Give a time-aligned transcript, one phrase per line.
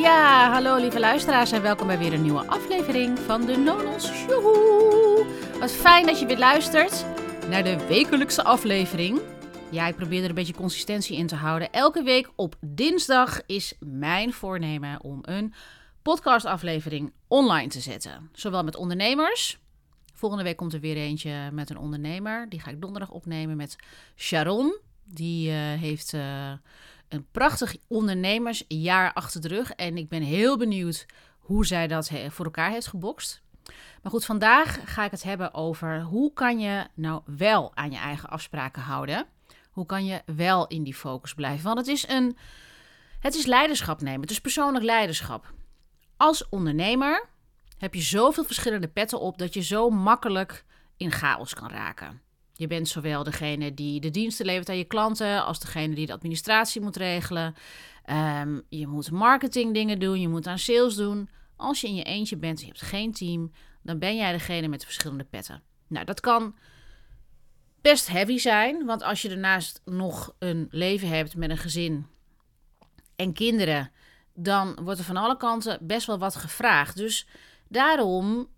[0.00, 5.26] Ja, hallo lieve luisteraars en welkom bij weer een nieuwe aflevering van de Nonos Joehoe.
[5.60, 7.04] Wat fijn dat je weer luistert
[7.48, 9.20] naar de wekelijkse aflevering.
[9.70, 11.72] Ja, ik probeer er een beetje consistentie in te houden.
[11.72, 15.54] Elke week op dinsdag is mijn voornemen om een
[16.02, 18.30] podcastaflevering online te zetten.
[18.32, 19.58] Zowel met ondernemers.
[20.14, 22.48] Volgende week komt er weer eentje met een ondernemer.
[22.48, 23.76] Die ga ik donderdag opnemen met
[24.16, 24.76] Sharon.
[25.04, 26.12] Die uh, heeft...
[26.12, 26.52] Uh,
[27.12, 29.70] een prachtig ondernemersjaar achter de rug.
[29.70, 31.06] En ik ben heel benieuwd
[31.38, 33.42] hoe zij dat voor elkaar heeft gebokst.
[34.02, 37.96] Maar goed, vandaag ga ik het hebben over hoe kan je nou wel aan je
[37.98, 39.26] eigen afspraken houden.
[39.70, 41.64] Hoe kan je wel in die focus blijven?
[41.64, 42.36] Want het is een.
[43.20, 44.20] Het is leiderschap nemen.
[44.20, 45.52] Het is persoonlijk leiderschap.
[46.16, 47.28] Als ondernemer
[47.78, 50.64] heb je zoveel verschillende petten op dat je zo makkelijk
[50.96, 52.20] in chaos kan raken.
[52.54, 56.12] Je bent zowel degene die de diensten levert aan je klanten, als degene die de
[56.12, 57.54] administratie moet regelen.
[58.10, 61.28] Um, je moet marketingdingen doen, je moet aan sales doen.
[61.56, 64.68] Als je in je eentje bent en je hebt geen team, dan ben jij degene
[64.68, 65.62] met de verschillende petten.
[65.86, 66.54] Nou, dat kan
[67.80, 72.06] best heavy zijn, want als je daarnaast nog een leven hebt met een gezin
[73.16, 73.90] en kinderen,
[74.34, 76.96] dan wordt er van alle kanten best wel wat gevraagd.
[76.96, 77.26] Dus
[77.68, 78.48] daarom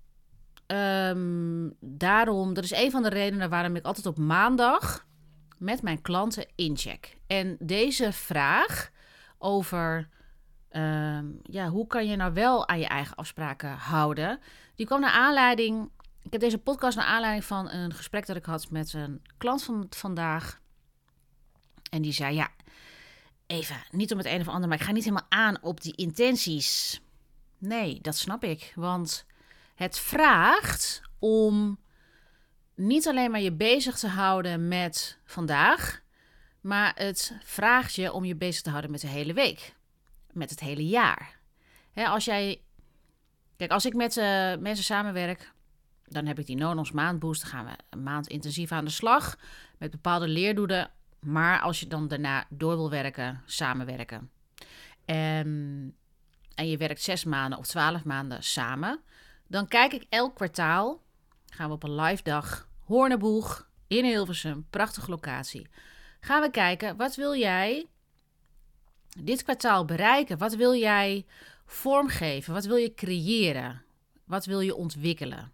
[0.66, 5.06] Um, daarom, dat is een van de redenen waarom ik altijd op maandag
[5.58, 7.16] met mijn klanten incheck.
[7.26, 8.90] En deze vraag
[9.38, 10.08] over
[10.70, 14.40] um, ja, hoe kan je nou wel aan je eigen afspraken houden,
[14.74, 15.90] die kwam naar aanleiding.
[16.22, 19.62] Ik heb deze podcast naar aanleiding van een gesprek dat ik had met een klant
[19.62, 20.60] van vandaag.
[21.90, 22.50] En die zei: Ja,
[23.46, 25.96] even, niet om het een of ander, maar ik ga niet helemaal aan op die
[25.96, 27.00] intenties.
[27.58, 28.72] Nee, dat snap ik.
[28.74, 29.26] Want
[29.74, 31.78] het vraagt om
[32.74, 36.02] niet alleen maar je bezig te houden met vandaag,
[36.60, 39.74] maar het vraagt je om je bezig te houden met de hele week,
[40.32, 41.38] met het hele jaar.
[41.94, 42.60] als jij,
[43.56, 44.24] kijk, als ik met uh,
[44.56, 45.52] mensen samenwerk,
[46.08, 47.40] dan heb ik die Nonos maandboost.
[47.40, 49.36] Dan gaan we een maand intensief aan de slag
[49.78, 50.90] met bepaalde leerdoelen.
[51.20, 54.30] Maar als je dan daarna door wil werken, samenwerken.
[55.04, 55.94] En,
[56.54, 59.00] en je werkt zes maanden of twaalf maanden samen,
[59.54, 61.02] dan kijk ik elk kwartaal,
[61.46, 65.66] gaan we op een live dag, Hoorneboeg in Hilversum, prachtige locatie.
[66.20, 67.86] Gaan we kijken, wat wil jij
[69.18, 70.38] dit kwartaal bereiken?
[70.38, 71.26] Wat wil jij
[71.66, 72.52] vormgeven?
[72.52, 73.82] Wat wil je creëren?
[74.24, 75.52] Wat wil je ontwikkelen?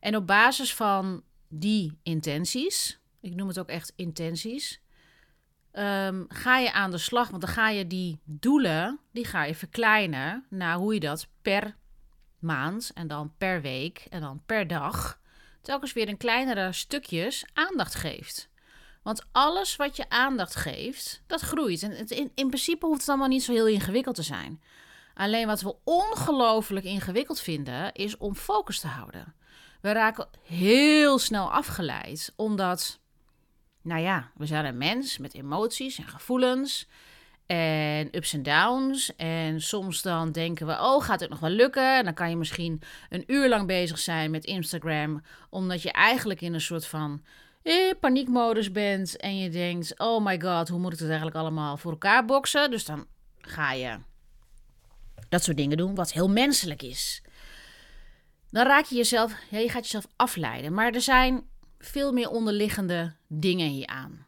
[0.00, 4.80] En op basis van die intenties, ik noem het ook echt intenties,
[5.72, 7.28] um, ga je aan de slag.
[7.28, 11.76] Want dan ga je die doelen, die ga je verkleinen naar hoe je dat per
[12.46, 15.18] maand en dan per week en dan per dag
[15.62, 18.48] telkens weer een kleinere stukjes aandacht geeft.
[19.02, 21.82] Want alles wat je aandacht geeft, dat groeit.
[21.82, 24.62] En in, in principe hoeft het allemaal niet zo heel ingewikkeld te zijn.
[25.14, 29.34] Alleen wat we ongelooflijk ingewikkeld vinden, is om focus te houden.
[29.80, 33.00] We raken heel snel afgeleid, omdat,
[33.82, 36.86] nou ja, we zijn een mens met emoties en gevoelens
[37.46, 39.16] en ups en downs.
[39.16, 41.96] En soms dan denken we, oh, gaat het nog wel lukken?
[41.96, 46.40] En dan kan je misschien een uur lang bezig zijn met Instagram, omdat je eigenlijk
[46.40, 47.22] in een soort van
[47.62, 49.16] eh, paniekmodus bent.
[49.16, 52.70] En je denkt, oh my god, hoe moet ik het eigenlijk allemaal voor elkaar boksen?
[52.70, 53.06] Dus dan
[53.40, 53.98] ga je
[55.28, 57.22] dat soort dingen doen, wat heel menselijk is.
[58.50, 60.74] Dan raak je jezelf, ja, je gaat jezelf afleiden.
[60.74, 61.44] Maar er zijn
[61.78, 64.26] veel meer onderliggende dingen hier aan.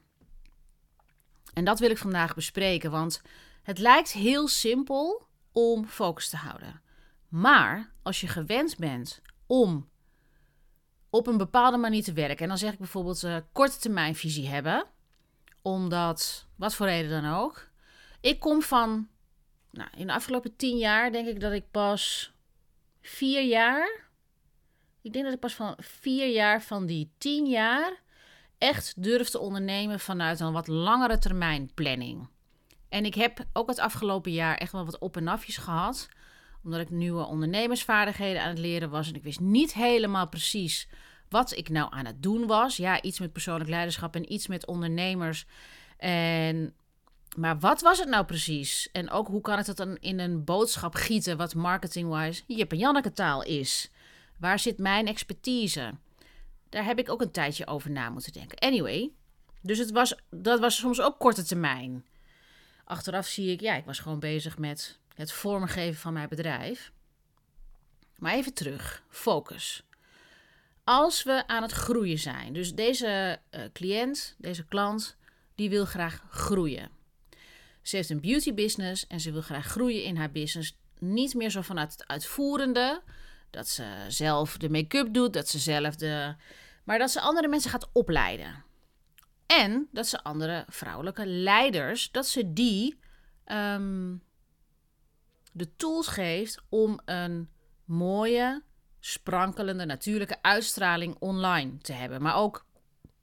[1.58, 3.22] En dat wil ik vandaag bespreken, want
[3.62, 6.80] het lijkt heel simpel om focus te houden.
[7.28, 9.88] Maar als je gewend bent om
[11.10, 14.48] op een bepaalde manier te werken, en dan zeg ik bijvoorbeeld uh, korte termijn visie
[14.48, 14.86] hebben,
[15.62, 17.68] omdat, wat voor reden dan ook,
[18.20, 19.08] ik kom van,
[19.70, 22.32] nou, in de afgelopen tien jaar denk ik dat ik pas
[23.00, 24.08] vier jaar,
[25.02, 28.02] ik denk dat ik pas van vier jaar van die tien jaar
[28.58, 32.28] echt durf te ondernemen vanuit een wat langere termijn planning.
[32.88, 36.08] En ik heb ook het afgelopen jaar echt wel wat op- en afjes gehad.
[36.64, 39.08] Omdat ik nieuwe ondernemersvaardigheden aan het leren was.
[39.08, 40.88] En ik wist niet helemaal precies
[41.28, 42.76] wat ik nou aan het doen was.
[42.76, 45.46] Ja, iets met persoonlijk leiderschap en iets met ondernemers.
[45.96, 46.74] En,
[47.36, 48.88] maar wat was het nou precies?
[48.92, 52.78] En ook hoe kan ik dat dan in een boodschap gieten wat marketing-wise Jip en
[52.78, 53.90] Janneke taal is?
[54.38, 55.94] Waar zit mijn expertise?
[56.68, 58.58] Daar heb ik ook een tijdje over na moeten denken.
[58.58, 59.10] Anyway,
[59.62, 62.06] dus het was, dat was soms ook korte termijn.
[62.84, 66.92] Achteraf zie ik, ja, ik was gewoon bezig met het vormgeven van mijn bedrijf.
[68.16, 69.82] Maar even terug, focus.
[70.84, 75.16] Als we aan het groeien zijn, dus deze uh, cliënt, deze klant,
[75.54, 76.90] die wil graag groeien.
[77.82, 80.76] Ze heeft een beauty business en ze wil graag groeien in haar business.
[80.98, 83.02] Niet meer zo vanuit het uitvoerende,
[83.50, 86.34] dat ze zelf de make-up doet, dat ze zelf de.
[86.84, 88.64] Maar dat ze andere mensen gaat opleiden.
[89.46, 92.98] En dat ze andere vrouwelijke leiders, dat ze die
[93.44, 94.16] ehm,
[95.52, 97.48] de tools geeft om een
[97.84, 98.62] mooie,
[99.00, 102.22] sprankelende, natuurlijke uitstraling online te hebben.
[102.22, 102.66] Maar ook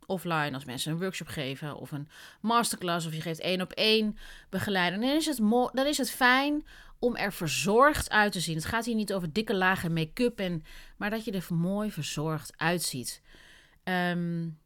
[0.05, 2.09] offline als mensen een workshop geven of een
[2.41, 4.17] masterclass of je geeft één op één
[4.49, 5.03] begeleiding.
[5.03, 5.37] Dan is het,
[5.73, 6.65] dan is het fijn
[6.99, 8.55] om er verzorgd uit te zien.
[8.55, 10.63] Het gaat hier niet over dikke lagen make-up, en,
[10.97, 13.21] maar dat je er mooi verzorgd uitziet.
[13.83, 14.59] Um,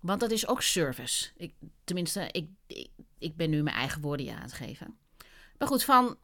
[0.00, 1.30] want dat is ook service.
[1.36, 1.54] Ik,
[1.84, 2.88] tenminste, ik, ik,
[3.18, 4.96] ik ben nu mijn eigen woorden aan het geven.
[5.58, 6.16] Maar goed, van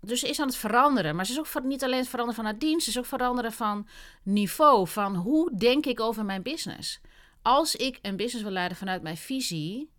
[0.00, 1.16] dus ze is aan het veranderen.
[1.16, 3.52] Maar ze is ook niet alleen het veranderen van haar dienst, ze is ook veranderen
[3.52, 3.88] van
[4.22, 4.88] niveau.
[4.88, 7.00] Van hoe denk ik over mijn business?
[7.42, 9.90] Als ik een business wil leiden vanuit mijn visie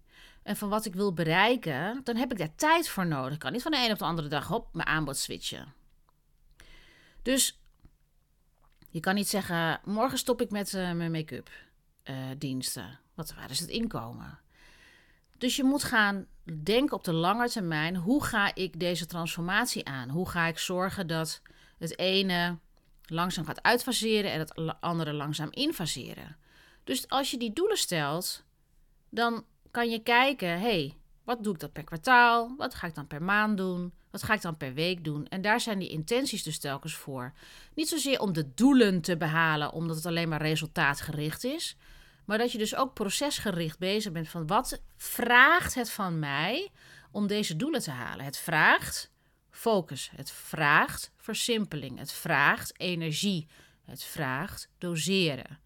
[0.44, 3.34] en van wat ik wil bereiken, dan heb ik daar tijd voor nodig.
[3.34, 5.74] Ik kan niet van de een op de andere dag op mijn aanbod switchen.
[7.22, 7.60] Dus
[8.90, 11.50] je kan niet zeggen: morgen stop ik met uh, mijn make-up
[12.04, 13.00] uh, diensten.
[13.14, 14.40] Wat waar is het inkomen?
[15.38, 16.28] Dus je moet gaan
[16.64, 20.10] denken op de lange termijn: hoe ga ik deze transformatie aan?
[20.10, 21.42] Hoe ga ik zorgen dat
[21.78, 22.58] het ene
[23.06, 26.38] langzaam gaat uitfaseren en het andere langzaam infaseren?
[26.84, 28.44] Dus als je die doelen stelt,
[29.10, 32.54] dan kan je kijken: hey, wat doe ik dat per kwartaal?
[32.58, 33.94] Wat ga ik dan per maand doen?
[34.12, 35.28] Wat ga ik dan per week doen?
[35.28, 37.34] En daar zijn die intenties dus telkens voor.
[37.74, 41.78] Niet zozeer om de doelen te behalen, omdat het alleen maar resultaatgericht is.
[42.26, 46.70] Maar dat je dus ook procesgericht bezig bent van wat vraagt het van mij
[47.12, 48.26] om deze doelen te halen.
[48.26, 49.12] Het vraagt
[49.50, 53.48] focus, het vraagt versimpeling, het vraagt energie,
[53.86, 55.60] het vraagt doseren.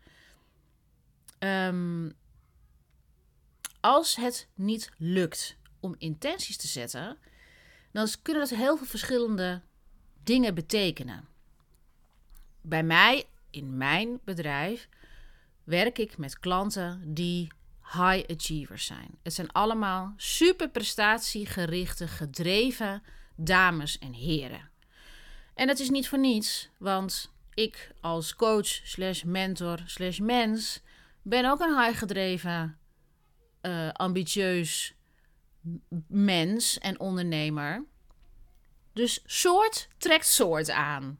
[1.39, 2.15] Um,
[3.88, 7.18] als het niet lukt om intenties te zetten,
[7.92, 9.62] dan kunnen dat heel veel verschillende
[10.24, 11.28] dingen betekenen.
[12.62, 14.89] Bij mij, in mijn bedrijf,
[15.63, 17.48] werk ik met klanten die
[17.84, 19.18] high achievers zijn.
[19.24, 23.04] Het zijn allemaal super prestatiegerichte, gedreven
[23.36, 24.69] dames en heren.
[25.54, 30.81] En dat is niet voor niets, want ik als coach slash mentor slash mens
[31.22, 32.78] ben ook een high gedreven,
[33.62, 34.94] uh, ambitieus
[36.07, 37.83] mens en ondernemer.
[38.94, 41.19] Dus soort trekt soort aan.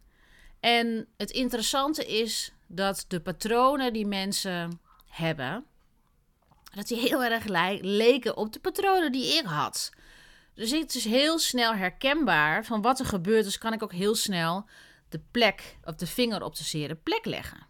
[0.60, 5.66] En het interessante is dat de patronen die mensen hebben,
[6.75, 7.44] dat die heel erg
[7.81, 9.92] leken op de patronen die ik had.
[10.54, 13.44] Dus het is heel snel herkenbaar van wat er gebeurt.
[13.44, 14.66] Dus kan ik ook heel snel
[15.10, 17.67] de plek of de vinger op de zere plek leggen.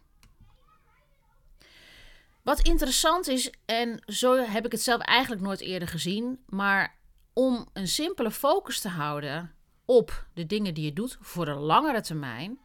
[2.48, 6.98] Wat interessant is, en zo heb ik het zelf eigenlijk nooit eerder gezien, maar
[7.32, 9.54] om een simpele focus te houden
[9.84, 12.60] op de dingen die je doet voor de langere termijn,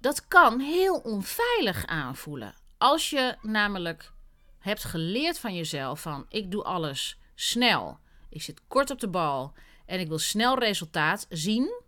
[0.00, 2.54] dat kan heel onveilig aanvoelen.
[2.78, 4.12] Als je namelijk
[4.58, 7.98] hebt geleerd van jezelf van ik doe alles snel,
[8.28, 9.52] ik zit kort op de bal
[9.86, 11.82] en ik wil snel resultaat zien,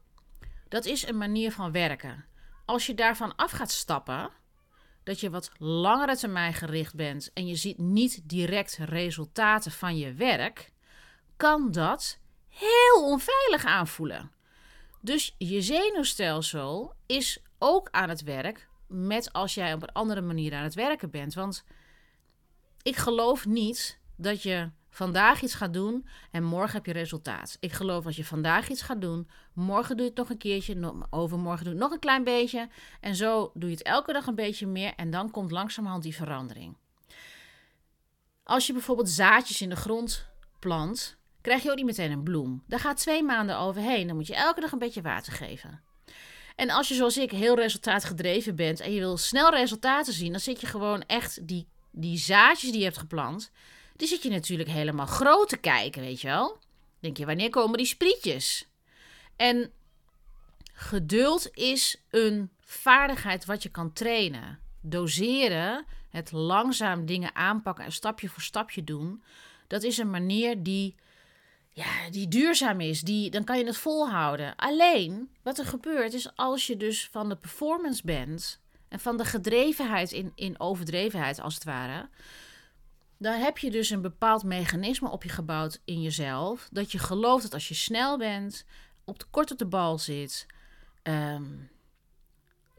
[0.68, 2.24] dat is een manier van werken.
[2.64, 4.30] Als je daarvan af gaat stappen,
[5.08, 10.12] dat je wat langere termijn gericht bent en je ziet niet direct resultaten van je
[10.12, 10.72] werk,
[11.36, 12.18] kan dat
[12.48, 14.32] heel onveilig aanvoelen.
[15.00, 20.54] Dus je zenuwstelsel is ook aan het werk met als jij op een andere manier
[20.54, 21.34] aan het werken bent.
[21.34, 21.64] Want
[22.82, 27.56] ik geloof niet dat je vandaag iets gaat doen en morgen heb je resultaat.
[27.60, 31.06] Ik geloof als je vandaag iets gaat doen, morgen doe je het nog een keertje,
[31.10, 32.68] overmorgen doe je het nog een klein beetje.
[33.00, 36.14] En zo doe je het elke dag een beetje meer en dan komt langzamerhand die
[36.14, 36.76] verandering.
[38.42, 40.26] Als je bijvoorbeeld zaadjes in de grond
[40.58, 42.62] plant, krijg je ook niet meteen een bloem.
[42.66, 44.06] Daar gaat twee maanden overheen.
[44.06, 45.82] Dan moet je elke dag een beetje water geven.
[46.56, 50.40] En als je zoals ik heel resultaatgedreven bent en je wil snel resultaten zien, dan
[50.40, 53.50] zit je gewoon echt die, die zaadjes die je hebt geplant,
[53.98, 56.58] die zit je natuurlijk helemaal groot te kijken, weet je wel.
[57.00, 58.68] Denk je, wanneer komen die sprietjes?
[59.36, 59.72] En
[60.72, 64.58] geduld is een vaardigheid wat je kan trainen.
[64.80, 69.22] Doseren, het langzaam dingen aanpakken en stapje voor stapje doen,
[69.66, 70.94] dat is een manier die
[71.78, 74.56] ja, die duurzaam is, die, dan kan je het volhouden.
[74.56, 79.24] Alleen, wat er gebeurt is als je dus van de performance bent en van de
[79.24, 82.08] gedrevenheid in, in overdrevenheid als het ware,
[83.18, 86.68] dan heb je dus een bepaald mechanisme op je gebouwd in jezelf.
[86.72, 88.64] Dat je gelooft dat als je snel bent,
[89.04, 90.46] op de kort op de bal zit,
[91.02, 91.44] ehm,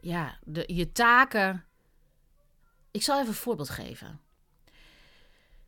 [0.00, 1.64] ja, de, je taken.
[2.90, 4.20] Ik zal even een voorbeeld geven.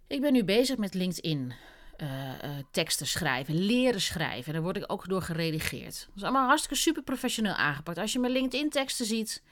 [0.06, 1.54] Ik ben nu bezig met LinkedIn
[2.02, 2.32] uh,
[2.70, 4.52] teksten schrijven, leren schrijven.
[4.52, 6.06] Daar word ik ook door geredigeerd.
[6.06, 7.98] Dat is allemaal hartstikke super professioneel aangepakt.
[7.98, 9.42] Als je mijn LinkedIn teksten ziet,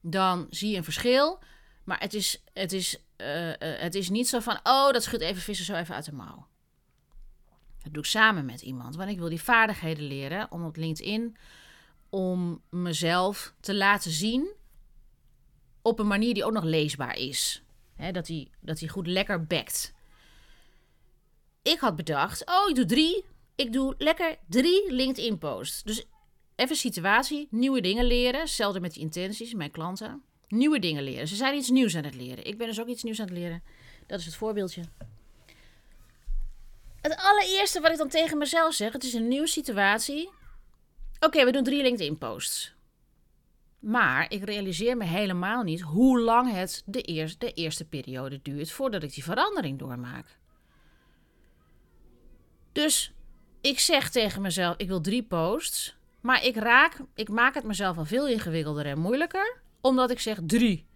[0.00, 1.38] dan zie je een verschil.
[1.84, 5.42] Maar het is, het is, uh, het is niet zo van, oh, dat schudt even
[5.42, 6.46] vissen zo even uit de mouw.
[7.82, 8.96] Dat doe ik samen met iemand.
[8.96, 11.36] Want ik wil die vaardigheden leren om op LinkedIn,
[12.10, 14.52] om mezelf te laten zien
[15.82, 17.62] op een manier die ook nog leesbaar is.
[18.12, 19.92] dat hij dat hij goed lekker bekt.
[21.62, 23.24] Ik had bedacht, oh, ik doe drie.
[23.54, 25.82] Ik doe lekker drie LinkedIn-posts.
[25.82, 26.06] Dus
[26.56, 28.40] even situatie, nieuwe dingen leren.
[28.40, 30.22] Hetzelfde met die intenties, mijn klanten.
[30.54, 31.28] Nieuwe dingen leren.
[31.28, 32.44] Ze zijn iets nieuws aan het leren.
[32.44, 33.62] Ik ben dus ook iets nieuws aan het leren.
[34.06, 34.82] Dat is het voorbeeldje.
[37.00, 40.30] Het allereerste wat ik dan tegen mezelf zeg, het is een nieuwe situatie.
[41.20, 42.74] Oké, we doen drie LinkedIn-posts.
[43.78, 48.70] Maar ik realiseer me helemaal niet hoe lang het de, eerste, de eerste periode duurt
[48.70, 50.38] voordat ik die verandering doormaak.
[52.72, 53.12] Dus
[53.60, 55.96] ik zeg tegen mezelf: ik wil drie posts.
[56.20, 59.62] Maar ik, raak, ik maak het mezelf al veel ingewikkelder en moeilijker.
[59.84, 60.86] Omdat ik zeg drie.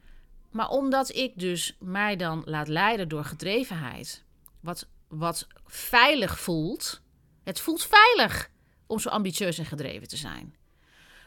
[0.51, 4.25] Maar omdat ik dus mij dan laat leiden door gedrevenheid.
[4.61, 7.01] Wat, wat veilig voelt.
[7.45, 8.51] Het voelt veilig
[8.87, 10.57] om zo ambitieus en gedreven te zijn.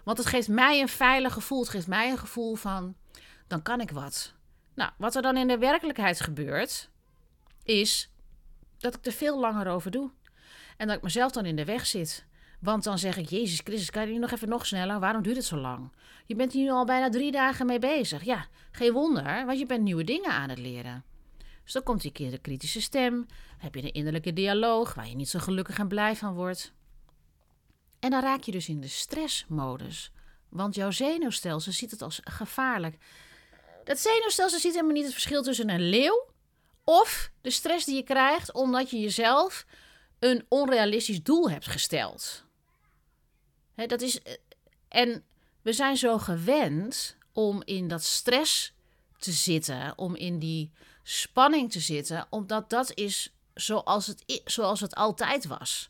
[0.04, 1.60] Want het geeft mij een veilig gevoel.
[1.60, 2.96] Het geeft mij een gevoel van,
[3.48, 4.34] dan kan ik wat.
[4.74, 6.90] Nou, wat er dan in de werkelijkheid gebeurt,
[7.64, 8.12] is
[8.78, 10.12] dat ik er veel langer over doe.
[10.78, 12.26] En dat ik mezelf dan in de weg zit.
[12.62, 15.00] Want dan zeg ik, Jezus Christus, kan je niet nog even nog sneller?
[15.00, 15.92] Waarom duurt het zo lang?
[16.26, 18.24] Je bent hier nu al bijna drie dagen mee bezig.
[18.24, 21.04] Ja, geen wonder, want je bent nieuwe dingen aan het leren.
[21.64, 23.26] Dus dan komt die keer de kritische stem.
[23.58, 26.74] heb je een innerlijke dialoog waar je niet zo gelukkig en blij van wordt.
[28.00, 30.12] En dan raak je dus in de stressmodus.
[30.50, 32.98] Want jouw zenuwstelsel ziet het als gevaarlijk.
[33.84, 36.26] Dat zenuwstelsel ziet helemaal niet het verschil tussen een leeuw
[36.84, 39.66] of de stress die je krijgt omdat je jezelf
[40.20, 42.50] een onrealistisch doel hebt gesteld.
[43.88, 44.20] Dat is,
[44.88, 45.24] en
[45.62, 48.74] we zijn zo gewend om in dat stress
[49.18, 50.72] te zitten, om in die
[51.04, 55.90] spanning te zitten, omdat dat is zoals het, zoals het altijd was.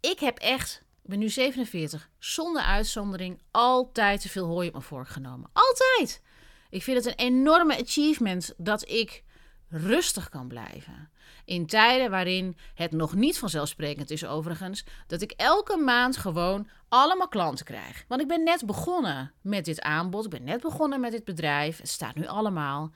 [0.00, 5.08] Ik heb echt ben nu 47, zonder uitzondering altijd te veel hooi op me vork
[5.08, 5.50] genomen.
[5.52, 6.22] Altijd!
[6.70, 9.24] Ik vind het een enorme achievement dat ik
[9.70, 11.10] rustig kan blijven.
[11.44, 17.28] In tijden waarin het nog niet vanzelfsprekend is, overigens, dat ik elke maand gewoon allemaal
[17.28, 18.04] klanten krijg.
[18.08, 21.78] Want ik ben net begonnen met dit aanbod, ik ben net begonnen met dit bedrijf.
[21.78, 22.92] Het staat nu allemaal.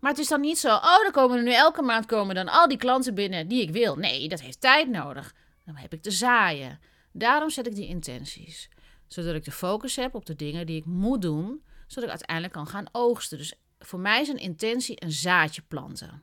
[0.00, 2.48] Maar het is dan niet zo, oh, dan komen er nu elke maand komen dan
[2.48, 3.96] al die klanten binnen die ik wil.
[3.96, 5.34] Nee, dat heeft tijd nodig.
[5.64, 6.80] Dan heb ik te zaaien.
[7.12, 8.68] Daarom zet ik die intenties.
[9.06, 12.52] Zodat ik de focus heb op de dingen die ik moet doen, zodat ik uiteindelijk
[12.52, 13.38] kan gaan oogsten.
[13.38, 16.22] Dus voor mij is een intentie een zaadje planten.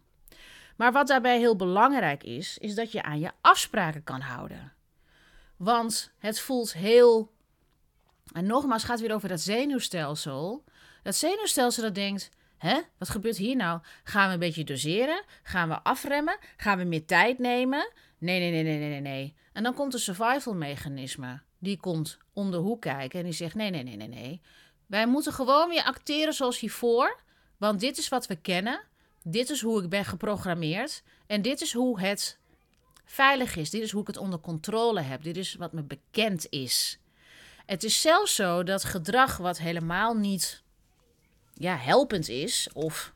[0.75, 4.73] Maar wat daarbij heel belangrijk is, is dat je aan je afspraken kan houden.
[5.57, 7.31] Want het voelt heel.
[8.31, 10.63] En nogmaals, gaat het weer over dat zenuwstelsel.
[11.03, 13.81] Dat zenuwstelsel dat denkt: hè, wat gebeurt hier nou?
[14.03, 15.23] Gaan we een beetje doseren?
[15.43, 16.37] Gaan we afremmen?
[16.57, 17.91] Gaan we meer tijd nemen?
[18.17, 19.35] Nee, nee, nee, nee, nee, nee.
[19.53, 21.41] En dan komt een survival mechanisme.
[21.57, 24.41] Die komt om de hoek kijken en die zegt: nee, nee, nee, nee, nee.
[24.85, 27.19] Wij moeten gewoon weer acteren zoals hiervoor.
[27.59, 28.81] Want dit is wat we kennen.
[29.23, 31.03] Dit is hoe ik ben geprogrammeerd.
[31.27, 32.37] En dit is hoe het
[33.05, 33.69] veilig is.
[33.69, 35.23] Dit is hoe ik het onder controle heb.
[35.23, 36.99] Dit is wat me bekend is.
[37.65, 40.63] Het is zelfs zo dat gedrag wat helemaal niet
[41.53, 43.13] ja, helpend is of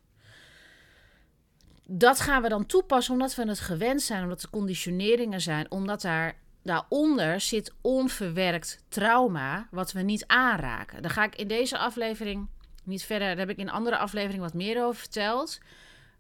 [1.88, 6.02] dat gaan we dan toepassen omdat we het gewend zijn, omdat er conditioneringen zijn, omdat
[6.02, 11.02] daar daaronder zit onverwerkt trauma wat we niet aanraken.
[11.02, 12.48] Daar ga ik in deze aflevering
[12.86, 15.60] niet verder, daar heb ik in andere aflevering wat meer over verteld.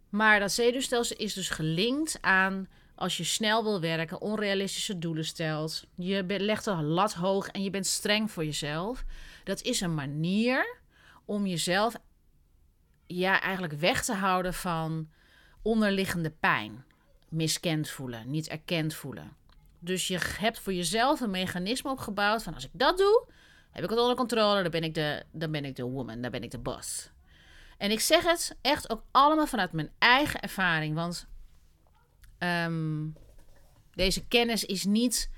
[0.09, 5.85] Maar dat zenuwstelsel is dus gelinkt aan als je snel wil werken, onrealistische doelen stelt.
[5.95, 9.03] Je legt een lat hoog en je bent streng voor jezelf.
[9.43, 10.77] Dat is een manier
[11.25, 11.95] om jezelf
[13.07, 15.09] ja, eigenlijk weg te houden van
[15.61, 16.85] onderliggende pijn.
[17.29, 19.35] Miskend voelen, niet erkend voelen.
[19.79, 23.27] Dus je hebt voor jezelf een mechanisme opgebouwd van als ik dat doe,
[23.73, 26.31] heb ik het onder controle, dan ben ik de, dan ben ik de woman, dan
[26.31, 27.11] ben ik de boss.
[27.77, 31.27] En ik zeg het echt ook allemaal vanuit mijn eigen ervaring, want
[32.37, 33.07] ehm,
[33.93, 35.29] deze kennis is niet,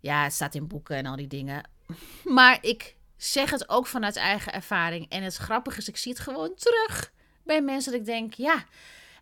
[0.00, 1.68] ja, het staat in boeken en al die dingen,
[2.24, 5.10] maar ik zeg het ook vanuit eigen ervaring.
[5.10, 8.64] En het grappige is, ik zie het gewoon terug bij mensen dat ik denk, ja,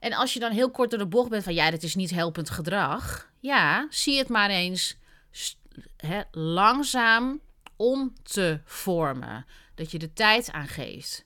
[0.00, 2.10] en als je dan heel kort door de bocht bent van ja, dit is niet
[2.10, 3.30] helpend gedrag.
[3.40, 4.96] Ja, zie het maar eens
[6.30, 7.40] langzaam
[7.76, 9.46] om te vormen.
[9.74, 11.24] Dat je de tijd aangeeft.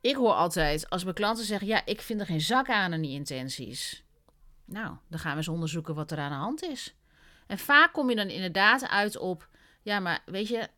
[0.00, 3.00] Ik hoor altijd als mijn klanten zeggen: Ja, ik vind er geen zak aan aan
[3.00, 4.04] die intenties.
[4.64, 6.94] Nou, dan gaan we eens onderzoeken wat er aan de hand is.
[7.46, 9.48] En vaak kom je dan inderdaad uit op,
[9.82, 10.68] ja, maar weet je,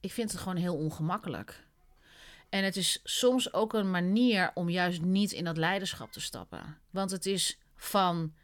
[0.00, 1.66] ik vind het gewoon heel ongemakkelijk.
[2.48, 6.78] En het is soms ook een manier om juist niet in dat leiderschap te stappen.
[6.90, 8.34] Want het is van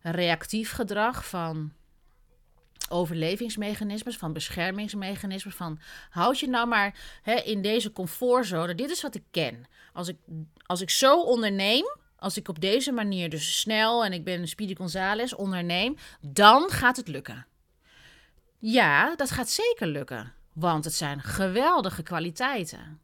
[0.00, 1.72] reactief gedrag, van
[2.88, 5.78] overlevingsmechanismes, van beschermingsmechanismes, van
[6.10, 8.74] houd je nou maar hè, in deze comfortzone.
[8.74, 9.64] Dit is wat ik ken.
[9.92, 10.16] Als ik,
[10.66, 11.84] als ik zo onderneem,
[12.18, 16.96] als ik op deze manier dus snel en ik ben Speedy Gonzales onderneem, dan gaat
[16.96, 17.46] het lukken.
[18.58, 23.00] Ja, dat gaat zeker lukken, want het zijn geweldige kwaliteiten.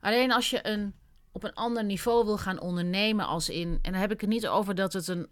[0.00, 0.94] Alleen als je een,
[1.32, 4.46] op een ander niveau wil gaan ondernemen als in, en dan heb ik het niet
[4.46, 5.28] over dat het een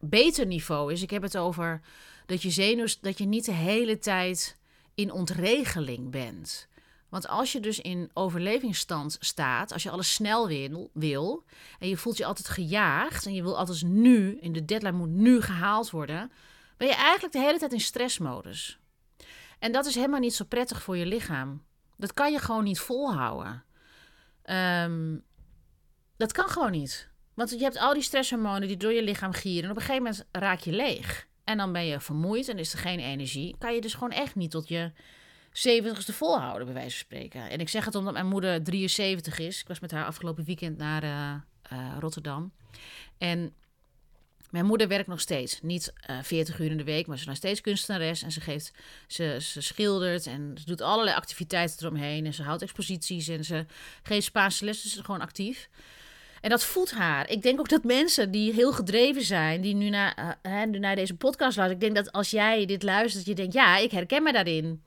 [0.00, 1.02] beter niveau is.
[1.02, 1.80] Ik heb het over
[2.32, 4.56] dat je zenuws, dat je niet de hele tijd
[4.94, 6.68] in ontregeling bent.
[7.08, 10.48] Want als je dus in overlevingsstand staat, als je alles snel
[10.92, 11.44] wil,
[11.78, 15.08] en je voelt je altijd gejaagd en je wil altijd nu, in de deadline moet
[15.08, 16.32] nu gehaald worden,
[16.76, 18.78] ben je eigenlijk de hele tijd in stressmodus.
[19.58, 21.62] En dat is helemaal niet zo prettig voor je lichaam.
[21.96, 23.64] Dat kan je gewoon niet volhouden.
[24.44, 25.24] Um,
[26.16, 27.08] dat kan gewoon niet.
[27.34, 29.64] Want je hebt al die stresshormonen die door je lichaam gieren.
[29.64, 31.30] En op een gegeven moment raak je leeg.
[31.44, 33.54] En dan ben je vermoeid en is er geen energie.
[33.58, 34.92] Kan je dus gewoon echt niet tot je
[35.52, 37.50] 70ste volhouden, bij wijze van spreken.
[37.50, 39.60] En ik zeg het omdat mijn moeder 73 is.
[39.60, 41.34] Ik was met haar afgelopen weekend naar uh,
[41.72, 42.52] uh, Rotterdam.
[43.18, 43.54] En
[44.50, 45.60] mijn moeder werkt nog steeds.
[45.62, 48.22] Niet uh, eh, 40 uur in de week, maar ze is nog steeds kunstenares.
[48.22, 48.72] En ze, geeft,
[49.06, 52.26] ze, ze schildert en ze doet allerlei activiteiten eromheen.
[52.26, 53.66] En ze houdt exposities en ze
[54.02, 54.82] geeft Spaanse les.
[54.82, 55.68] Dus ze is gewoon actief.
[56.42, 57.30] En dat voedt haar.
[57.30, 60.96] Ik denk ook dat mensen die heel gedreven zijn, die nu naar, uh, nu naar
[60.96, 61.70] deze podcast luisteren.
[61.70, 64.82] Ik denk dat als jij dit luistert, je denkt, ja, ik herken me daarin.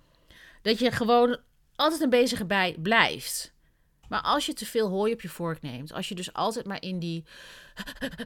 [0.62, 1.38] Dat je gewoon
[1.76, 3.54] altijd een bezige bij blijft.
[4.10, 6.82] Maar als je te veel hooi op je vork neemt, als je dus altijd maar
[6.82, 7.24] in die.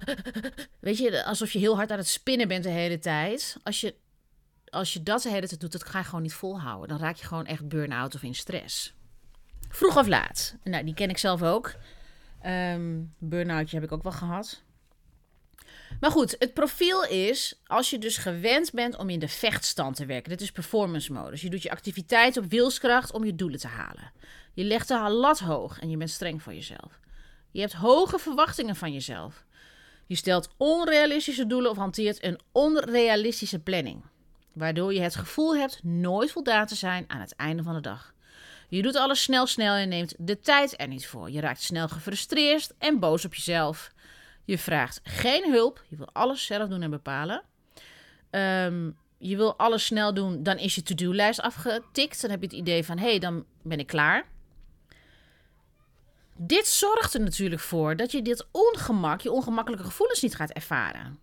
[0.79, 3.57] Weet je, alsof je heel hard aan het spinnen bent de hele tijd.
[3.63, 3.95] Als je,
[4.69, 6.87] als je dat de hele tijd doet, dat ga je gewoon niet volhouden.
[6.87, 8.93] Dan raak je gewoon echt burn-out of in stress.
[9.69, 10.55] Vroeg of laat.
[10.63, 11.75] Nou, die ken ik zelf ook.
[12.45, 14.63] Um, burn-outje heb ik ook wel gehad.
[15.99, 20.05] Maar goed, het profiel is als je dus gewend bent om in de vechtstand te
[20.05, 20.29] werken.
[20.29, 21.41] Dit is performance modus.
[21.41, 24.11] Je doet je activiteit op wilskracht om je doelen te halen.
[24.53, 26.99] Je legt de lat hoog en je bent streng voor jezelf.
[27.51, 29.45] Je hebt hoge verwachtingen van jezelf.
[30.07, 34.03] Je stelt onrealistische doelen of hanteert een onrealistische planning.
[34.53, 38.13] Waardoor je het gevoel hebt nooit voldaan te zijn aan het einde van de dag.
[38.69, 41.29] Je doet alles snel, snel en neemt de tijd er niet voor.
[41.29, 43.91] Je raakt snel gefrustreerd en boos op jezelf.
[44.45, 45.83] Je vraagt geen hulp.
[45.87, 47.43] Je wil alles zelf doen en bepalen.
[48.31, 50.43] Um, je wil alles snel doen.
[50.43, 52.21] Dan is je to-do-lijst afgetikt.
[52.21, 54.27] Dan heb je het idee van: hé, hey, dan ben ik klaar.
[56.35, 61.19] Dit zorgt er natuurlijk voor dat je dit ongemak, je ongemakkelijke gevoelens niet gaat ervaren.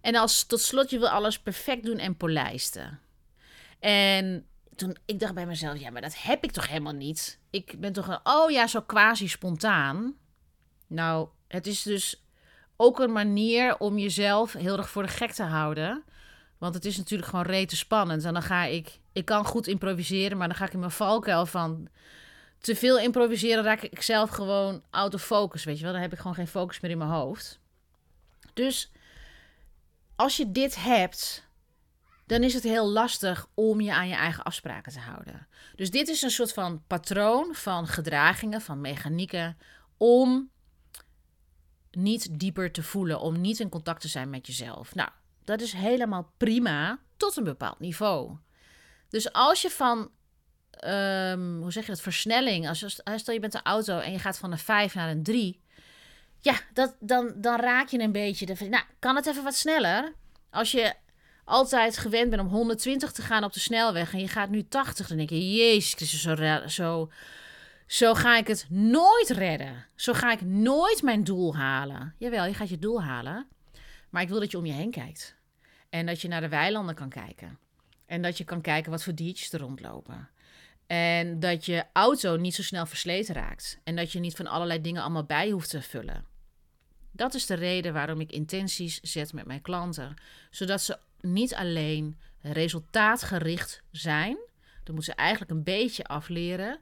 [0.00, 3.00] En als tot slot, je wil alles perfect doen en polijsten.
[3.80, 4.46] En
[5.04, 7.38] ik dacht bij mezelf, ja, maar dat heb ik toch helemaal niet.
[7.50, 10.14] Ik ben toch een, oh ja, zo quasi spontaan.
[10.86, 12.24] Nou, het is dus
[12.76, 16.04] ook een manier om jezelf heel erg voor de gek te houden.
[16.58, 18.24] Want het is natuurlijk gewoon rete spannend.
[18.24, 21.46] En dan ga ik, ik kan goed improviseren, maar dan ga ik in mijn valkuil
[21.46, 21.88] van
[22.58, 25.92] te veel improviseren, raak ik zelf gewoon out of focus, weet je wel.
[25.92, 27.60] Dan heb ik gewoon geen focus meer in mijn hoofd.
[28.52, 28.92] Dus
[30.16, 31.44] als je dit hebt,
[32.32, 35.46] dan is het heel lastig om je aan je eigen afspraken te houden.
[35.76, 39.58] Dus dit is een soort van patroon van gedragingen, van mechanieken,
[39.96, 40.50] om
[41.90, 44.94] niet dieper te voelen, om niet in contact te zijn met jezelf.
[44.94, 45.08] Nou,
[45.44, 48.36] dat is helemaal prima tot een bepaald niveau.
[49.08, 50.10] Dus als je van,
[50.84, 54.18] um, hoe zeg je dat, versnelling, als je, stel je bent een auto en je
[54.18, 55.60] gaat van een 5 naar een 3,
[56.40, 60.12] ja, dat, dan, dan raak je een beetje, de, nou, kan het even wat sneller?
[60.50, 60.94] Als je
[61.52, 65.08] altijd gewend bent om 120 te gaan op de snelweg en je gaat nu 80,
[65.08, 66.36] dan denk je, jezus, zo,
[66.66, 67.10] zo,
[67.86, 69.86] zo ga ik het nooit redden.
[69.94, 72.14] Zo ga ik nooit mijn doel halen.
[72.18, 73.46] Jawel, je gaat je doel halen,
[74.10, 75.36] maar ik wil dat je om je heen kijkt.
[75.90, 77.58] En dat je naar de weilanden kan kijken.
[78.06, 80.28] En dat je kan kijken wat voor diertjes er rondlopen.
[80.86, 83.80] En dat je auto niet zo snel versleten raakt.
[83.84, 86.24] En dat je niet van allerlei dingen allemaal bij hoeft te vullen.
[87.10, 90.14] Dat is de reden waarom ik intenties zet met mijn klanten.
[90.50, 94.36] Zodat ze niet alleen resultaatgericht zijn.
[94.84, 96.80] Dat moeten ze eigenlijk een beetje afleren.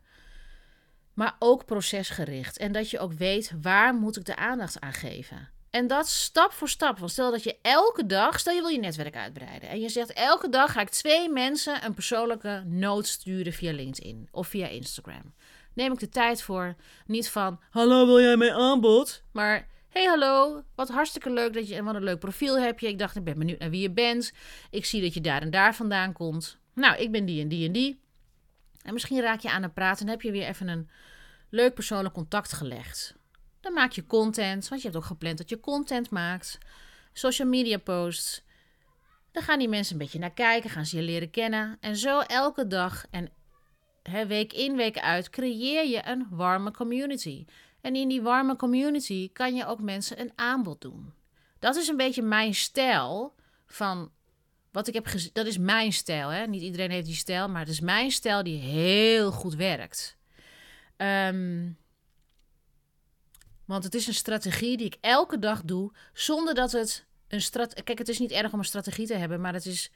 [1.14, 2.59] Maar ook procesgericht.
[2.59, 5.48] En dat je ook weet waar moet ik de aandacht aan geven.
[5.70, 6.98] En dat stap voor stap.
[6.98, 9.68] Want stel dat je elke dag, stel je wil je netwerk uitbreiden.
[9.68, 14.29] En je zegt elke dag ga ik twee mensen een persoonlijke noot sturen via LinkedIn
[14.31, 15.35] of via Instagram.
[15.74, 16.74] Neem ik de tijd voor.
[17.07, 19.22] Niet van, hallo wil jij mijn aanbod?
[19.33, 22.88] Maar hey, hallo, wat hartstikke leuk dat je en wat een leuk profiel heb je.
[22.88, 24.33] Ik dacht, ik ben benieuwd naar wie je bent.
[24.70, 26.59] Ik zie dat je daar en daar vandaan komt.
[26.74, 28.00] Nou, ik ben die en die en die.
[28.83, 30.88] En misschien raak je aan het praten en heb je weer even een
[31.50, 33.14] leuk persoonlijk contact gelegd.
[33.61, 36.59] Dan maak je content, want je hebt ook gepland dat je content maakt.
[37.12, 38.42] Social media posts.
[39.33, 41.76] Dan gaan die mensen een beetje naar kijken, gaan ze je leren kennen.
[41.81, 43.31] En zo elke dag en
[44.26, 47.44] week in, week uit creëer je een warme community.
[47.81, 51.12] En in die warme community kan je ook mensen een aanbod doen.
[51.59, 53.35] Dat is een beetje mijn stijl
[53.66, 54.11] van
[54.73, 55.31] wat ik heb gezien.
[55.33, 56.29] Dat is mijn stijl.
[56.29, 56.47] Hè?
[56.47, 60.16] Niet iedereen heeft die stijl, maar het is mijn stijl die heel goed werkt.
[60.97, 61.79] Um,
[63.64, 67.83] want het is een strategie die ik elke dag doe, zonder dat het een strategie.
[67.85, 69.90] Kijk, het is niet erg om een strategie te hebben, maar het is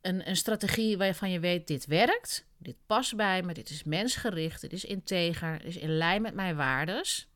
[0.00, 4.60] een, een strategie waarvan je weet: dit werkt, dit past bij me, dit is mensgericht,
[4.60, 7.28] dit is integer, dit is in lijn met mijn waardes.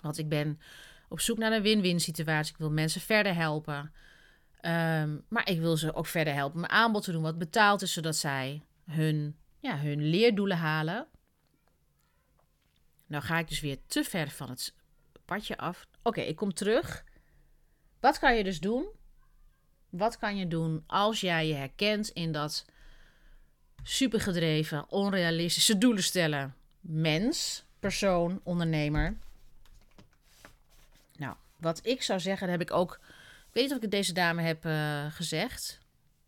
[0.00, 0.60] Want ik ben
[1.08, 2.52] op zoek naar een win-win situatie.
[2.52, 3.92] Ik wil mensen verder helpen.
[4.62, 7.92] Um, maar ik wil ze ook verder helpen mijn aanbod te doen wat betaald is,
[7.92, 11.06] zodat zij hun, ja, hun leerdoelen halen.
[13.06, 14.74] Nou ga ik dus weer te ver van het
[15.24, 15.86] padje af.
[16.02, 17.04] Oké, ik kom terug.
[18.00, 18.86] Wat kan je dus doen?
[19.96, 22.64] Wat kan je doen als jij je herkent in dat
[23.82, 26.54] supergedreven, onrealistische doelen stellen?
[26.80, 29.16] Mens, persoon, ondernemer.
[31.16, 33.00] Nou, wat ik zou zeggen, heb ik ook.
[33.52, 35.78] Weet niet of ik het deze dame heb uh, gezegd.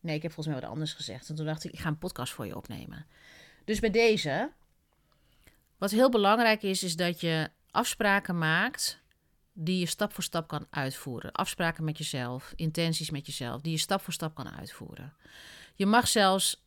[0.00, 1.28] Nee, ik heb volgens mij wat anders gezegd.
[1.28, 3.07] En toen dacht ik, ik ga een podcast voor je opnemen.
[3.64, 4.50] Dus bij deze,
[5.78, 9.00] wat heel belangrijk is, is dat je afspraken maakt
[9.60, 11.32] die je stap voor stap kan uitvoeren.
[11.32, 15.14] Afspraken met jezelf, intenties met jezelf, die je stap voor stap kan uitvoeren.
[15.74, 16.62] Je mag zelfs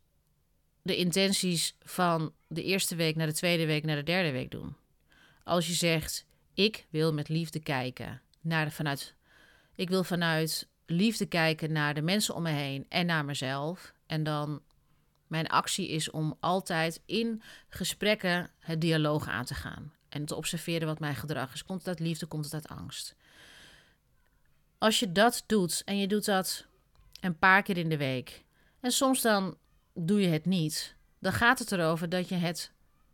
[0.81, 4.75] de intenties van de eerste week naar de tweede week naar de derde week doen.
[5.43, 9.15] Als je zegt, ik wil met liefde kijken naar de, vanuit,
[9.75, 13.93] ik wil vanuit liefde kijken naar de mensen om me heen en naar mezelf.
[14.05, 14.61] En dan
[15.27, 19.93] mijn actie is om altijd in gesprekken het dialoog aan te gaan.
[20.11, 21.63] En te observeren wat mijn gedrag is.
[21.63, 23.15] Komt het uit liefde, komt het uit angst?
[24.77, 26.65] Als je dat doet en je doet dat
[27.19, 28.43] een paar keer in de week.
[28.79, 29.57] En soms dan
[29.93, 30.95] doe je het niet.
[31.19, 32.71] Dan gaat het erover dat je, het,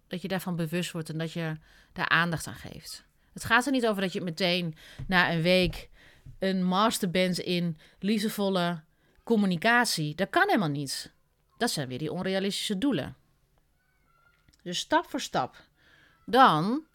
[0.07, 1.57] dat je daarvan bewust wordt en dat je
[1.93, 3.05] daar aandacht aan geeft.
[3.33, 4.75] Het gaat er niet over dat je meteen
[5.07, 5.89] na een week
[6.39, 8.83] een master bent in liefdevolle
[9.23, 10.15] communicatie.
[10.15, 11.13] Dat kan helemaal niet.
[11.57, 13.15] Dat zijn weer die onrealistische doelen.
[14.63, 15.66] Dus stap voor stap.
[16.29, 16.85] Dan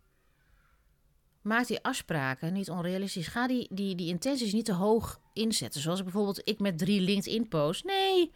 [1.42, 3.26] maak die afspraken niet onrealistisch.
[3.26, 5.80] Ga die, die, die intenties niet te hoog inzetten.
[5.80, 7.82] Zoals bijvoorbeeld ik met drie LinkedIn posts.
[7.82, 8.32] Nee,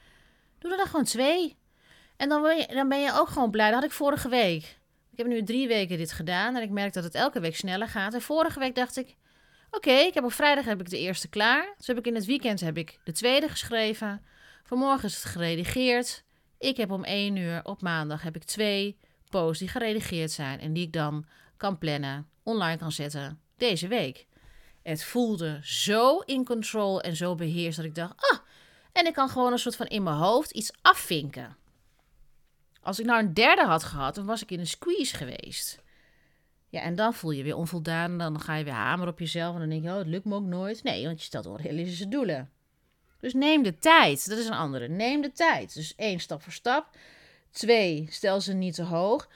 [0.59, 1.57] doe er dan gewoon twee.
[2.17, 3.67] En dan ben, je, dan ben je ook gewoon blij.
[3.71, 4.79] Dat had ik vorige week.
[5.13, 7.89] Ik heb nu drie weken dit gedaan en ik merk dat het elke week sneller
[7.89, 8.15] gaat.
[8.15, 9.17] En vorige week dacht ik,
[9.71, 11.75] oké, ik heb op vrijdag heb ik de eerste klaar.
[11.77, 14.25] Dus heb ik in het weekend heb ik de tweede geschreven.
[14.65, 16.25] Vanmorgen is het geredigeerd.
[16.59, 18.99] Ik heb om één uur op maandag heb ik twee
[19.31, 24.27] posts die geredigeerd zijn en die ik dan kan plannen, online kan zetten deze week.
[24.83, 28.39] Het voelde zo in control en zo beheerst dat ik dacht, ah,
[28.93, 31.57] en ik kan gewoon een soort van in mijn hoofd iets afvinken.
[32.83, 35.85] Als ik nou een derde had gehad, dan was ik in een squeeze geweest.
[36.69, 38.19] Ja, en dan voel je weer onvoldaan.
[38.19, 39.55] Dan ga je weer hamer op jezelf.
[39.55, 40.83] En dan denk je, oh, het lukt me ook nooit.
[40.83, 42.51] Nee, want je stelt onrealistische doelen.
[43.21, 44.29] Dus neem de tijd.
[44.29, 44.89] Dat is een andere.
[44.89, 45.75] Neem de tijd.
[45.75, 46.97] Dus één, stap voor stap.
[47.57, 49.29] Twee, stel ze niet te hoog.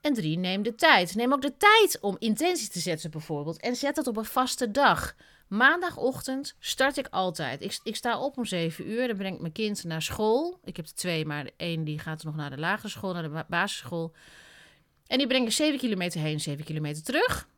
[0.00, 1.14] En drie, neem de tijd.
[1.14, 3.60] Neem ook de tijd om intentie te zetten bijvoorbeeld.
[3.60, 5.14] En zet dat op een vaste dag.
[5.48, 7.62] Maandagochtend start ik altijd.
[7.62, 9.06] Ik, ik sta op om 7 uur.
[9.06, 10.60] Dan breng ik mijn kind naar school.
[10.64, 13.44] Ik heb er twee, maar één die gaat nog naar de lagere school, naar de
[13.48, 14.12] basisschool.
[15.06, 17.48] En die breng ik 7 kilometer heen, 7 kilometer terug.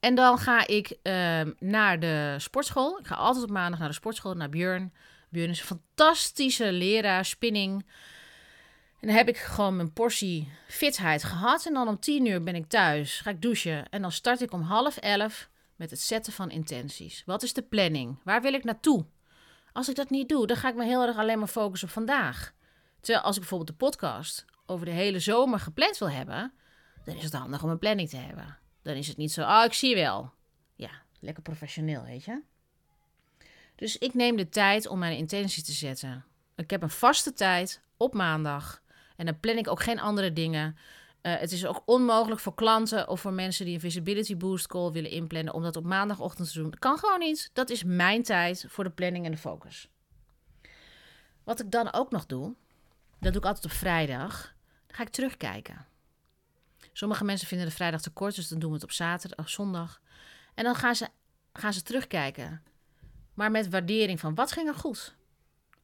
[0.00, 2.98] En dan ga ik ehm, naar de sportschool.
[2.98, 4.92] Ik ga altijd op maandag naar de sportschool, naar Björn.
[5.28, 7.84] Björn is een fantastische leraar, spinning.
[9.06, 11.66] En dan heb ik gewoon mijn portie fitheid gehad.
[11.66, 13.88] En dan om tien uur ben ik thuis, ga ik douchen.
[13.88, 17.22] En dan start ik om half elf met het zetten van intenties.
[17.26, 18.18] Wat is de planning?
[18.24, 19.06] Waar wil ik naartoe?
[19.72, 21.94] Als ik dat niet doe, dan ga ik me heel erg alleen maar focussen op
[21.94, 22.52] vandaag.
[23.00, 26.52] Terwijl als ik bijvoorbeeld de podcast over de hele zomer gepland wil hebben,
[27.04, 28.58] dan is het handig om een planning te hebben.
[28.82, 30.32] Dan is het niet zo, oh, ik zie wel.
[30.74, 30.90] Ja,
[31.20, 32.42] lekker professioneel, weet je.
[33.76, 36.24] Dus ik neem de tijd om mijn intentie te zetten.
[36.56, 38.84] Ik heb een vaste tijd op maandag.
[39.16, 40.76] En dan plan ik ook geen andere dingen.
[41.22, 44.90] Uh, het is ook onmogelijk voor klanten of voor mensen die een visibility boost call
[44.90, 46.70] willen inplannen om dat op maandagochtend te doen.
[46.70, 47.50] Dat kan gewoon niet.
[47.52, 49.88] Dat is mijn tijd voor de planning en de focus.
[51.44, 52.54] Wat ik dan ook nog doe,
[53.20, 54.54] dat doe ik altijd op vrijdag.
[54.86, 55.86] Dan ga ik terugkijken.
[56.92, 59.50] Sommige mensen vinden de vrijdag te kort, dus dan doen we het op zaterdag of
[59.50, 60.00] zondag.
[60.54, 61.08] En dan gaan ze,
[61.52, 62.62] gaan ze terugkijken.
[63.34, 65.16] Maar met waardering van wat ging er goed?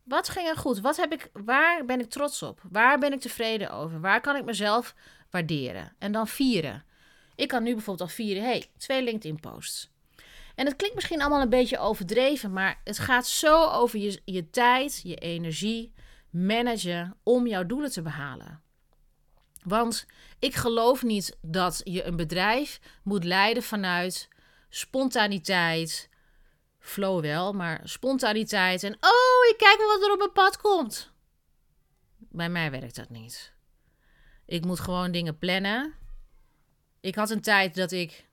[0.02, 0.80] Wat ging er goed?
[0.80, 2.60] Wat heb ik, waar ben ik trots op?
[2.70, 4.00] Waar ben ik tevreden over?
[4.00, 4.94] Waar kan ik mezelf
[5.30, 5.92] waarderen?
[5.98, 6.84] En dan vieren.
[7.34, 9.90] Ik kan nu bijvoorbeeld al vieren, hey, twee LinkedIn-posts.
[10.54, 14.50] En het klinkt misschien allemaal een beetje overdreven, maar het gaat zo over je, je
[14.50, 15.92] tijd, je energie,
[16.30, 18.62] managen om jouw doelen te behalen.
[19.62, 20.06] Want
[20.38, 24.28] ik geloof niet dat je een bedrijf moet leiden vanuit
[24.68, 26.08] spontaniteit.
[26.82, 31.12] Flow wel, maar spontaniteit en oh, ik kijk wel wat er op mijn pad komt.
[32.18, 33.52] Bij mij werkt dat niet.
[34.46, 35.94] Ik moet gewoon dingen plannen.
[37.00, 38.28] Ik had een tijd dat ik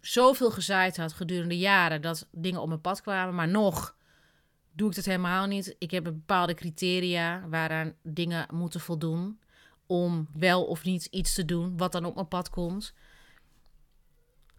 [0.00, 3.96] zoveel gezaaid had gedurende jaren dat dingen op mijn pad kwamen, maar nog
[4.72, 5.76] doe ik dat helemaal niet.
[5.78, 9.40] Ik heb bepaalde criteria waaraan dingen moeten voldoen
[9.86, 12.94] om wel of niet iets te doen wat dan op mijn pad komt.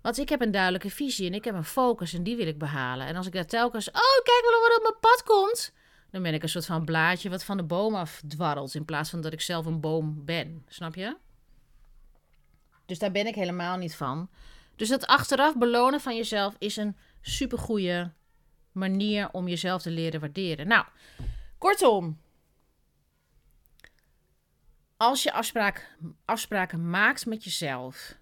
[0.01, 2.57] Want ik heb een duidelijke visie en ik heb een focus en die wil ik
[2.57, 3.07] behalen.
[3.07, 5.73] En als ik daar telkens, oh kijk wel wat op mijn pad komt,
[6.11, 9.09] dan ben ik een soort van blaadje wat van de boom af dwarrelt in plaats
[9.09, 10.65] van dat ik zelf een boom ben.
[10.67, 11.17] Snap je?
[12.85, 14.29] Dus daar ben ik helemaal niet van.
[14.75, 18.11] Dus dat achteraf belonen van jezelf is een supergoeie
[18.71, 20.67] manier om jezelf te leren waarderen.
[20.67, 20.85] Nou,
[21.57, 22.19] kortom.
[24.97, 25.33] Als je
[26.25, 28.19] afspraken maakt met jezelf,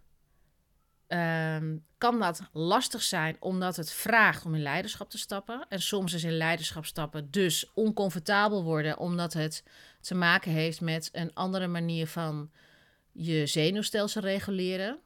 [1.09, 5.65] ehm, kan dat lastig zijn omdat het vraagt om in leiderschap te stappen.
[5.69, 9.63] En soms is in leiderschap stappen dus oncomfortabel worden omdat het
[10.01, 12.51] te maken heeft met een andere manier van
[13.11, 14.99] je zenuwstelsel reguleren.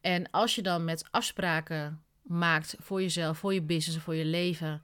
[0.00, 4.82] En als je dan met afspraken maakt voor jezelf, voor je business, voor je leven,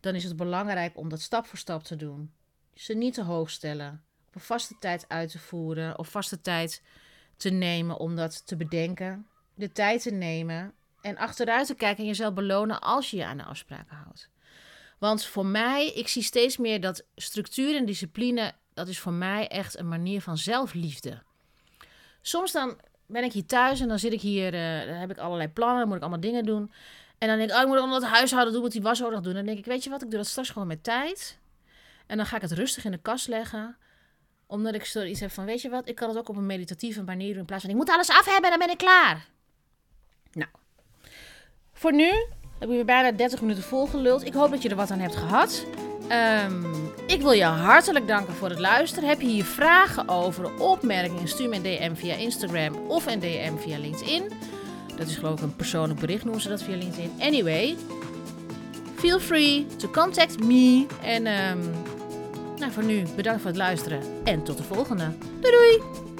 [0.00, 2.32] dan is het belangrijk om dat stap voor stap te doen.
[2.74, 6.82] Ze niet te hoog stellen, op een vaste tijd uit te voeren of vaste tijd
[7.36, 9.26] te nemen om dat te bedenken.
[9.54, 13.36] De tijd te nemen en achteruit te kijken en jezelf belonen als je je aan
[13.36, 14.28] de afspraken houdt.
[14.98, 19.48] Want voor mij, ik zie steeds meer dat structuur en discipline, dat is voor mij
[19.48, 21.22] echt een manier van zelfliefde.
[22.22, 25.18] Soms dan ben ik hier thuis en dan zit ik hier, uh, dan heb ik
[25.18, 26.72] allerlei plannen, dan moet ik allemaal dingen doen.
[27.18, 29.10] En dan denk ik, oh, ik moet ook het huishouden doen, moet die was ook
[29.10, 29.34] nog doen.
[29.34, 31.38] Dan denk ik, weet je wat, ik doe dat straks gewoon met tijd.
[32.06, 33.76] En dan ga ik het rustig in de kast leggen.
[34.46, 37.02] Omdat ik iets heb van, weet je wat, ik kan het ook op een meditatieve
[37.02, 37.38] manier doen.
[37.38, 39.26] In plaats van, ik moet alles af hebben en dan ben ik klaar.
[41.84, 42.10] Voor nu
[42.58, 44.26] heb ik weer bijna 30 minuten volgeluld.
[44.26, 45.66] Ik hoop dat je er wat aan hebt gehad.
[46.46, 46.66] Um,
[47.06, 49.08] ik wil je hartelijk danken voor het luisteren.
[49.08, 53.56] Heb je hier vragen over, opmerkingen, stuur me een DM via Instagram of een DM
[53.56, 54.30] via LinkedIn.
[54.96, 57.10] Dat is geloof ik een persoonlijk bericht, noemen ze dat via LinkedIn.
[57.20, 57.76] Anyway,
[58.94, 60.86] feel free to contact me.
[61.02, 61.70] En um,
[62.58, 65.04] nou, voor nu bedankt voor het luisteren en tot de volgende.
[65.40, 66.13] Doei doei!